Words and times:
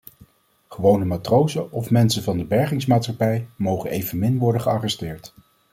Gewone 0.67 1.05
matrozen 1.05 1.71
of 1.71 1.89
mensen 1.89 2.23
van 2.23 2.37
de 2.37 2.43
bergingsmaatschappij 2.43 3.47
mogen 3.57 3.89
evenmin 3.89 4.37
worden 4.37 4.61
gearresteerd. 4.61 5.33